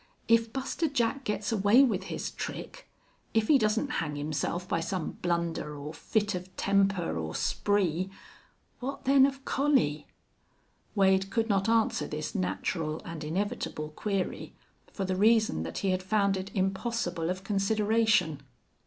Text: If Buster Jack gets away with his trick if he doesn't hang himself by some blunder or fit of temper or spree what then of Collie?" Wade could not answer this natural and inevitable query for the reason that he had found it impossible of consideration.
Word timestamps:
If 0.27 0.51
Buster 0.51 0.87
Jack 0.87 1.25
gets 1.25 1.51
away 1.51 1.83
with 1.83 2.05
his 2.05 2.31
trick 2.31 2.89
if 3.35 3.47
he 3.47 3.59
doesn't 3.59 3.91
hang 4.01 4.15
himself 4.15 4.67
by 4.67 4.79
some 4.79 5.11
blunder 5.21 5.77
or 5.77 5.93
fit 5.93 6.33
of 6.33 6.49
temper 6.57 7.19
or 7.19 7.35
spree 7.35 8.09
what 8.79 9.05
then 9.05 9.27
of 9.27 9.45
Collie?" 9.45 10.07
Wade 10.95 11.29
could 11.29 11.49
not 11.49 11.69
answer 11.69 12.07
this 12.07 12.33
natural 12.33 12.99
and 13.05 13.23
inevitable 13.23 13.89
query 13.89 14.55
for 14.91 15.05
the 15.05 15.15
reason 15.15 15.61
that 15.61 15.77
he 15.85 15.91
had 15.91 16.01
found 16.01 16.35
it 16.35 16.49
impossible 16.55 17.29
of 17.29 17.43
consideration. 17.43 18.41